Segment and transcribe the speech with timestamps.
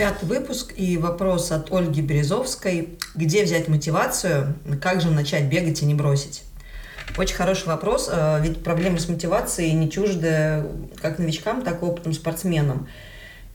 [0.00, 2.96] Пятый выпуск и вопрос от Ольги Березовской.
[3.14, 4.54] Где взять мотивацию?
[4.80, 6.44] Как же начать бегать и не бросить?
[7.18, 10.64] Очень хороший вопрос, э, ведь проблемы с мотивацией не чужды
[11.02, 12.88] как новичкам, так и опытным спортсменам.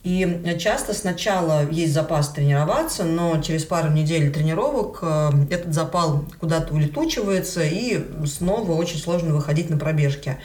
[0.04, 6.76] И часто сначала есть запас тренироваться, но через пару недель тренировок э, этот запал куда-то
[6.76, 10.37] улетучивается, и снова очень сложно выходить на пробежки.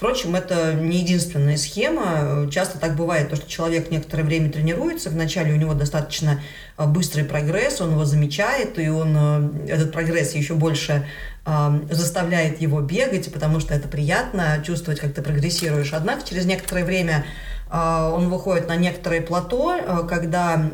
[0.00, 2.48] Впрочем, это не единственная схема.
[2.50, 6.40] Часто так бывает, то, что человек некоторое время тренируется, вначале у него достаточно
[6.78, 11.06] а, быстрый прогресс, он его замечает, и он а, этот прогресс еще больше
[11.44, 15.92] а, заставляет его бегать, потому что это приятно чувствовать, как ты прогрессируешь.
[15.92, 17.26] Однако через некоторое время
[17.72, 20.70] он выходит на некоторое плато, когда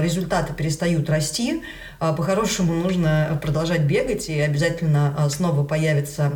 [0.00, 1.62] результаты перестают расти,
[1.98, 6.32] по-хорошему нужно продолжать бегать, и обязательно снова появится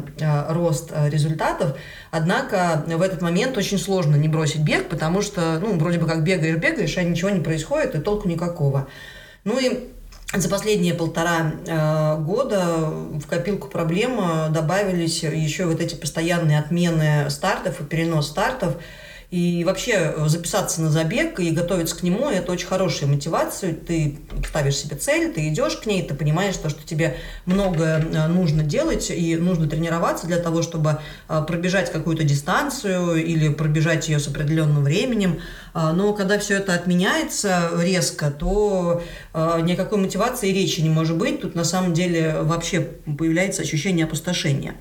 [0.51, 1.79] рост результатов.
[2.11, 6.23] Однако в этот момент очень сложно не бросить бег, потому что, ну, вроде бы как
[6.23, 8.89] бегаешь, бегаешь, а ничего не происходит, и толку никакого.
[9.45, 9.89] Ну и
[10.35, 11.53] за последние полтора
[12.19, 14.21] года в копилку проблем
[14.53, 18.75] добавились еще вот эти постоянные отмены стартов и перенос стартов–
[19.35, 23.75] и вообще э, записаться на забег и готовиться к нему– это очень хорошая мотивация.
[23.75, 28.29] Ты ставишь себе цель, ты идешь к ней, ты понимаешь, то, что тебе многое э,
[28.29, 34.20] нужно делать и нужно тренироваться для того, чтобы э, пробежать какую-то дистанцию или пробежать ее
[34.20, 35.41] с определенным временем.
[35.75, 39.03] Но когда все это отменяется резко, то
[39.35, 41.41] никакой мотивации и речи не может быть.
[41.41, 44.77] Тут на самом деле вообще появляется ощущение опустошения.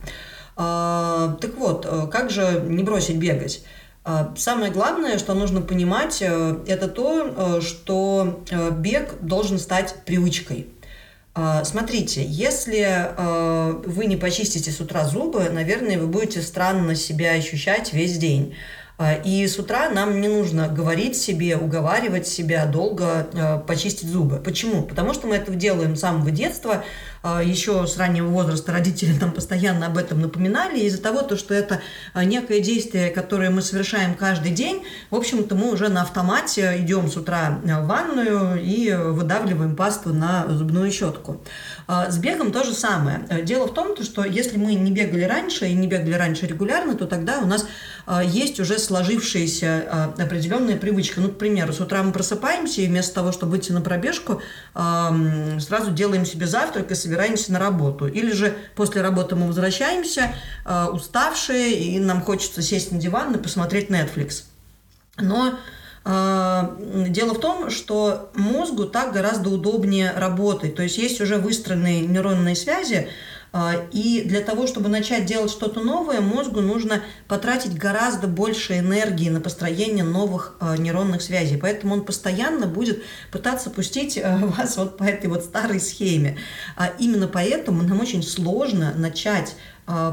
[0.56, 3.64] Так вот, как же не бросить бегать?
[4.06, 9.96] А, самое главное, что нужно понимать, э, это то, э, что э, бег должен стать
[10.06, 10.68] привычкой.
[11.36, 13.10] А, смотрите, если
[13.88, 18.56] вы не почистите с утра зубы, наверное, вы будете странно себя ощущать весь день.
[19.00, 24.38] А, и с утра нам не нужно говорить себе, уговаривать себя долго почистить зубы.
[24.38, 24.84] Почему?
[24.84, 26.84] Потому что мы это делаем с самого детства,
[27.24, 30.80] еще с раннего возраста родители нам постоянно об этом напоминали.
[30.82, 31.80] Из-за того, то, что это
[32.14, 37.10] а, некое действие, которое мы совершаем каждый день, в общем-то, мы уже на автомате идем
[37.10, 41.42] с утра в ванную и выдавливаем пасту на зубную щетку.
[41.88, 43.26] С бегом то же самое.
[43.44, 47.08] Дело в том, что если мы не бегали раньше и не бегали раньше регулярно, то
[47.08, 47.66] тогда у нас
[48.26, 51.22] есть уже сложившаяся а, определенная привычка.
[51.22, 54.42] Ну, к примеру, с утра мы просыпаемся, и вместо того, чтобы выйти на пробежку,
[54.74, 57.13] сразу делаем себе завтрак и собираемся
[57.52, 58.08] на работу.
[58.08, 60.36] Или же после работы мы возвращаемся,
[60.66, 64.44] а, уставшие, и нам хочется сесть на диван и посмотреть Netflix.
[65.18, 65.54] Но
[66.06, 66.76] а,
[67.08, 70.76] Дело в том, что мозгу так гораздо удобнее работать.
[70.76, 73.08] То есть есть уже выстроенные нейронные связи,
[73.92, 79.42] и для того, чтобы начать делать что-то новое, мозгу нужно потратить гораздо больше энергии на
[79.42, 81.58] построение новых а, нейронных связей.
[81.58, 86.38] Поэтому он постоянно будет пытаться пустить а, вас вот по этой вот старой схеме.
[86.98, 89.56] Именно поэтому нам очень сложно начать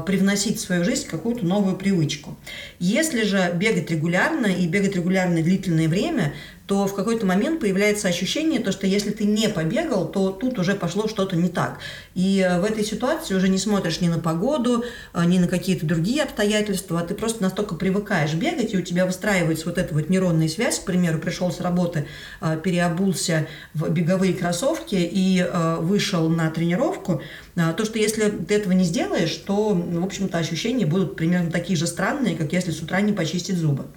[0.05, 2.37] привносить в свою жизнь какую-то новую привычку.
[2.79, 6.33] Если же бегать регулярно и бегать регулярно длительное время,
[6.71, 10.73] то в какой-то момент появляется ощущение, то, что если ты не побегал, то тут уже
[10.73, 11.79] пошло что-то не так.
[12.15, 15.85] И э, в этой ситуации уже не смотришь ни на погоду, э, ни на какие-то
[15.85, 20.07] другие обстоятельства, а ты просто настолько привыкаешь бегать, и у тебя выстраивается вот эта вот
[20.07, 22.07] нейронная связь, к примеру, пришел с работы,
[22.39, 25.45] э, переобулся в беговые кроссовки и
[25.81, 27.21] вышел на тренировку,
[27.55, 31.85] то, что если ты этого не сделаешь, то, в общем-то, ощущения будут примерно такие же
[31.85, 33.87] странные, как если с утра не почистить зубы.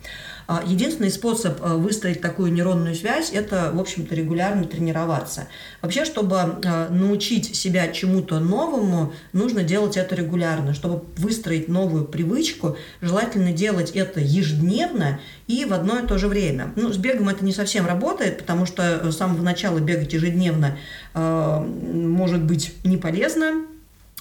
[0.47, 5.49] А, единственный способ а, выстроить такую нейронную связь– это, в общем-то, регулярно тренироваться.
[5.81, 10.75] Вообще, чтобы а, научить себя чему-то новому, нужно делать это регулярно.
[10.75, 16.73] Чтобы выстроить новую привычку, желательно делать это ежедневно и в одно и то же время.
[16.77, 20.77] Ну, с бегом это не совсем работает, потому что с самого начала бегать ежедневно
[21.15, 23.67] может быть не полезно,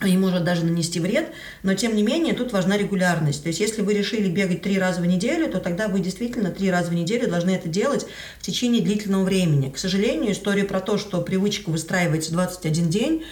[0.01, 1.29] и может даже нанести вред,
[1.61, 3.43] но тем не менее тут важна регулярность.
[3.43, 6.71] То есть если вы решили бегать три раза в неделю, то тогда вы действительно три
[6.71, 8.05] раза в неделю должны это делать
[8.39, 9.69] в течение длительного времени.
[9.69, 13.23] К сожалению, история про то, что привычка выстраивается 21 день,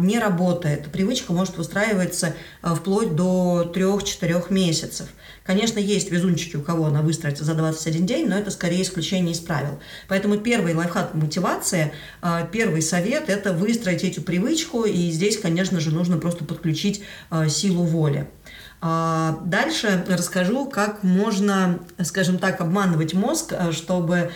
[0.00, 0.92] не работает.
[0.92, 5.08] Привычка может выстраиваться а, вплоть до 3-4 месяцев.
[5.44, 9.40] Конечно, есть везунчики, у кого она выстроится за 21 день, но это скорее исключение из
[9.40, 9.80] правил.
[10.08, 11.92] Поэтому первый лайфхак мотивация,
[12.22, 17.48] а, первый совет– это выстроить эту привычку, и здесь, конечно же, нужно просто подключить а,
[17.48, 18.28] силу воли.
[18.80, 24.30] А, дальше расскажу, как можно, скажем так, обманывать мозг, чтобы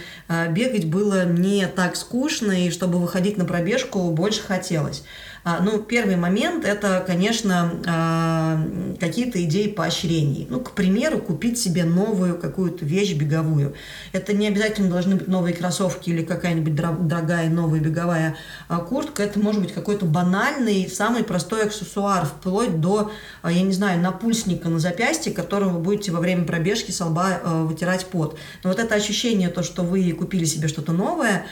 [0.51, 5.05] бегать было не так скучно и чтобы выходить на пробежку больше хотелось.
[5.43, 8.61] А, ну, первый момент– это, конечно, а,
[8.99, 10.47] какие-то идеи поощрений.
[10.51, 13.75] Ну, к примеру, купить себе новую какую-то вещь беговую.
[14.13, 18.37] Это не обязательно должны быть новые кроссовки или какая-нибудь дорогая новая беговая
[18.69, 19.23] а, куртка.
[19.23, 23.11] Это может быть какой-то банальный, самый простой аксессуар, вплоть до,
[23.43, 28.07] я не знаю, напульсника на запястье, которым вы будете во время пробежки с лба вытирать
[28.07, 28.39] пот.
[28.63, 31.47] Но вот это ощущение, то, что вы купили себе что-то новое,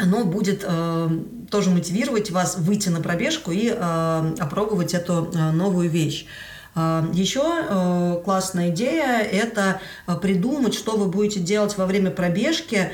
[0.00, 1.08] оно будет э,
[1.50, 6.26] тоже мотивировать вас выйти на пробежку и э, опробовать эту э, новую вещь.
[6.74, 12.92] Э, еще э, классная идея– это э, придумать, что вы будете делать во время пробежки,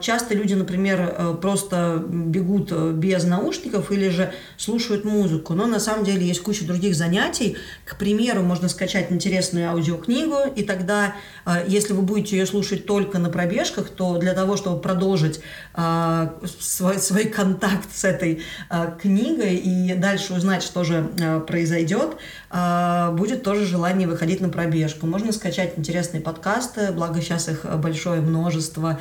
[0.00, 5.78] часто люди, например, э, просто бегут э, без наушников или же слушают музыку, но на
[5.78, 7.56] самом деле есть куча других занятий.
[7.84, 11.14] К примеру, можно скачать интересную аудиокнигу, и тогда,
[11.46, 15.40] э, если вы будете ее слушать только на пробежках, то для того, чтобы продолжить
[16.60, 18.42] свой, свой контакт с этой
[19.00, 21.08] книгой и дальше узнать, что же
[21.46, 22.16] произойдет,
[23.12, 25.06] будет тоже желание выходить на пробежку.
[25.06, 29.00] Можно скачать интересные подкасты, благо сейчас их большое множество,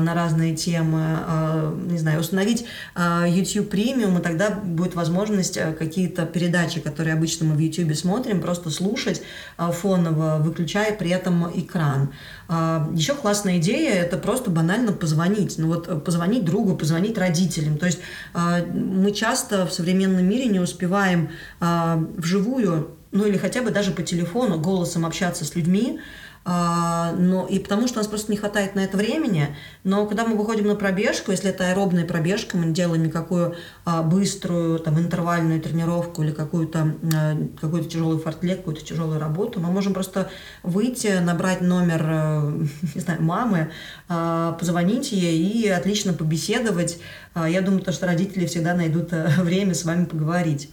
[0.00, 6.26] на разные темы, э, не знаю, установить э, YouTube премиум, и тогда будет возможность какие-то
[6.26, 9.22] передачи, которые обычно мы в YouTube смотрим, просто слушать
[9.56, 12.12] фоново, выключая при этом экран.
[12.48, 15.58] Еще классная идея– это просто банально позвонить.
[15.58, 17.78] Ну вот позвонить другу, позвонить родителям.
[17.78, 17.98] То есть
[18.34, 24.58] мы часто в современном мире не успеваем вживую, ну или хотя бы даже по телефону
[24.58, 26.00] голосом общаться с людьми,
[26.48, 29.56] а, но, и потому что у нас просто не хватает на это времени.
[29.82, 34.04] Но когда мы выходим на пробежку, если это аэробная пробежка, мы не делаем никакую а,
[34.04, 39.92] быструю там, интервальную тренировку или какую-то а, какую тяжелую фортлек, какую-то тяжелую работу, мы можем
[39.92, 40.30] просто
[40.62, 42.52] выйти, набрать номер, а,
[42.94, 43.72] не знаю, мамы,
[44.08, 47.00] а, позвонить ей и отлично побеседовать.
[47.34, 50.70] А, я думаю, то, что родители всегда найдут а, время с вами поговорить.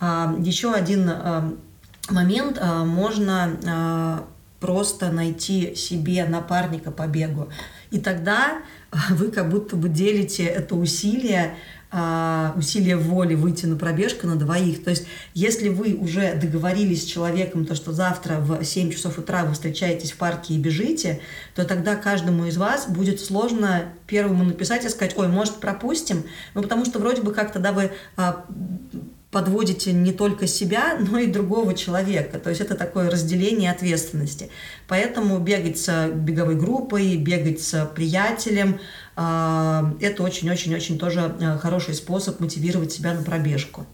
[0.00, 1.52] А, еще один а,
[2.10, 2.58] момент.
[2.60, 4.24] А, можно а,
[4.60, 7.48] просто найти себе напарника по бегу.
[7.90, 8.58] И тогда
[9.10, 11.56] вы как будто бы делите это усилие,
[11.90, 14.84] а, усилие воли выйти на пробежку на двоих.
[14.84, 19.44] То есть, если вы уже договорились с человеком, то, что завтра в 7 часов утра
[19.44, 21.20] вы встречаетесь в парке и бежите,
[21.54, 26.24] то тогда каждому из вас будет сложно первому написать и сказать, ой, может, пропустим?
[26.54, 28.44] Ну, потому что вроде бы как-то, да, вы а,
[29.30, 32.38] подводите не только себя, но и другого человека.
[32.38, 34.50] То есть это такое разделение ответственности.
[34.88, 38.80] Поэтому бегать с беговой группой, бегать с приятелем,
[39.16, 43.86] а, это очень-очень-очень тоже э, хороший способ мотивировать себя на пробежку.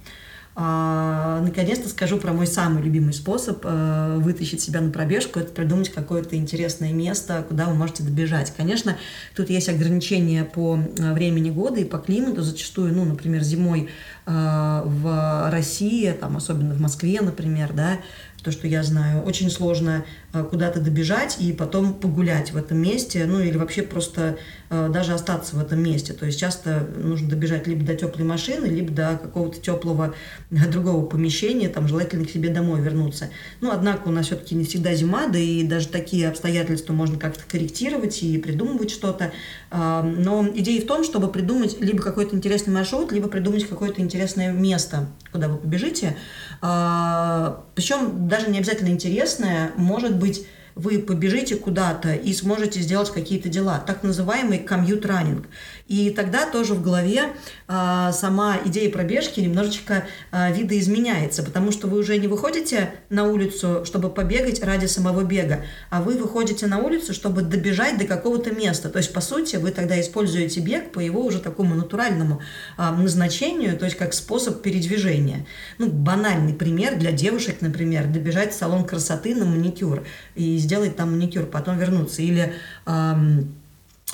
[0.59, 5.39] А, наконец-то скажу про мой самый любимый способ э, вытащить себя на пробежку.
[5.39, 8.55] Это придумать какое-то интересное место, куда вы можете добежать.
[8.57, 8.97] Конечно,
[9.35, 12.41] тут есть ограничения по э, времени года и по климату.
[12.41, 13.91] Зачастую, ну, например, зимой
[14.25, 17.99] э, в России, там, особенно в Москве, например, да,
[18.43, 20.05] то, что я знаю, очень сложно
[20.45, 24.39] куда-то добежать и потом погулять в этом месте, ну или вообще просто
[24.71, 26.13] э, даже остаться в этом месте.
[26.13, 30.15] То есть часто нужно добежать либо до теплой машины, либо до какого-то теплого
[30.51, 33.29] э, другого помещения, там желательно к себе домой вернуться.
[33.61, 37.43] Ну, однако у нас все-таки не всегда зима, да и даже такие обстоятельства можно как-то
[37.49, 39.33] корректировать и придумывать что-то.
[39.71, 45.07] Но идея в том, чтобы придумать либо какой-то интересный маршрут, либо придумать какое-то интересное место,
[45.33, 46.17] куда вы побежите.
[46.61, 53.49] Причем даже не обязательно интересное, может быть быть вы побежите куда-то и сможете сделать какие-то
[53.49, 55.47] дела, так называемый комьют-раннинг.
[55.89, 57.33] И тогда тоже в голове
[57.67, 63.87] а, сама идея пробежки немножечко а, видоизменяется, потому что вы уже не выходите на улицу,
[63.87, 68.91] чтобы побегать ради самого бега, а вы выходите на улицу, чтобы добежать до какого-то места.
[68.91, 72.43] То есть, по сути, вы тогда используете бег по его уже такому натуральному
[72.77, 75.47] а, назначению, то есть как способ передвижения.
[75.79, 80.05] Ну, банальный пример для девушек, например, добежать в салон красоты на маникюр
[80.35, 82.23] и сделать там маникюр, потом вернуться.
[82.23, 82.53] Или...
[82.85, 83.19] А,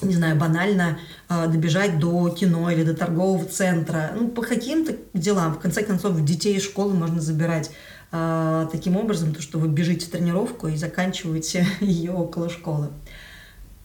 [0.00, 5.54] не знаю, банально э, добежать до кино или до торгового центра, ну, по каким-то делам.
[5.54, 7.70] В конце концов, детей из школы можно забирать
[8.10, 12.88] э, таким образом, то, что вы бежите в тренировку и заканчиваете ее около школы.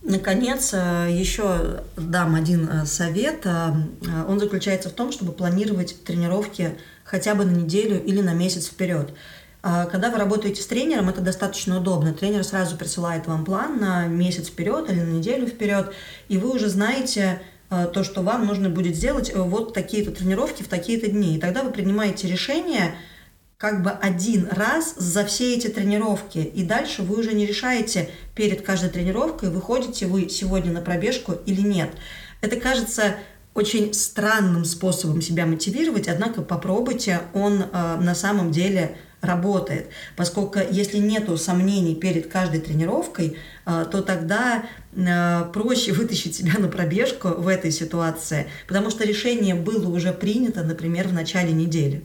[0.02, 3.46] Наконец, э, еще дам один совет.
[4.28, 9.14] Он заключается в том, чтобы планировать тренировки хотя бы на неделю или на месяц вперед.
[9.62, 12.14] Когда вы работаете с тренером, это достаточно удобно.
[12.14, 15.94] Тренер сразу присылает вам план на месяц вперед или на неделю вперед,
[16.30, 21.08] и вы уже знаете то, что вам нужно будет сделать вот такие-то тренировки в такие-то
[21.08, 21.36] дни.
[21.36, 22.96] И тогда вы принимаете решение,
[23.58, 26.38] как бы один раз за все эти тренировки.
[26.38, 31.62] И дальше вы уже не решаете перед каждой тренировкой, выходите вы сегодня на пробежку или
[31.62, 31.90] нет.
[32.40, 33.16] Это кажется
[33.56, 39.88] очень странным способом себя мотивировать, однако попробуйте, он э, на самом деле работает.
[40.16, 46.68] Поскольку если нету сомнений перед каждой тренировкой, э, то тогда э, проще вытащить себя на
[46.68, 52.04] пробежку в этой ситуации, потому что решение было уже принято, например, в начале недели.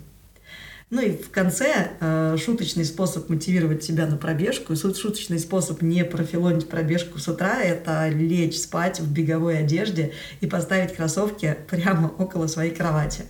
[0.92, 6.69] Ну и в конце э, шуточный способ мотивировать себя на пробежку, шуточный способ не профилонить
[6.69, 12.75] пробежку с утра, это лечь спать в беговой одежде и поставить кроссовки прямо около своей
[12.75, 13.23] кровати.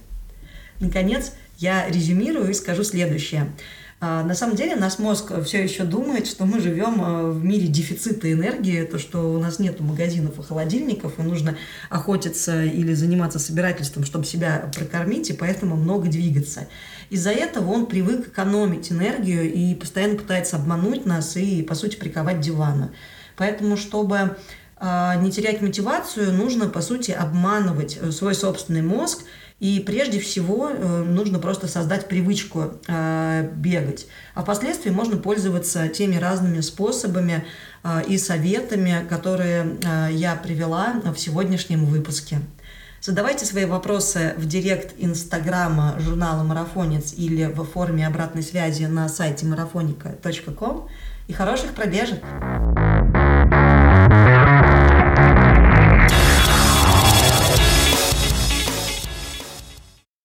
[0.80, 3.52] Наконец, я резюмирую и скажу следующее.
[4.04, 7.68] А, на самом деле наш мозг все еще думает, что мы живем э, в мире
[7.68, 11.56] дефицита энергии, то, что у нас нет магазинов и холодильников, и нужно
[11.88, 16.66] охотиться или заниматься собирательством, чтобы себя прокормить, и поэтому много двигаться.
[17.10, 22.40] Из-за этого он привык экономить энергию и постоянно пытается обмануть нас и, по сути, приковать
[22.40, 22.90] дивана.
[23.36, 24.36] Поэтому, чтобы
[24.84, 29.22] а, не терять мотивацию, нужно, по сути, обманывать э, свой собственный мозг,
[29.62, 34.08] и прежде всего э, нужно просто создать привычку э, бегать.
[34.34, 37.44] А впоследствии можно пользоваться теми разными способами
[38.08, 39.76] и советами, которые
[40.12, 42.38] я привела в сегодняшнем выпуске.
[43.00, 49.46] Задавайте свои вопросы в директ инстаграма журнала «Марафонец» или в форме обратной связи на сайте
[49.46, 50.88] marafonica.com.
[51.26, 52.20] И хороших пробежек!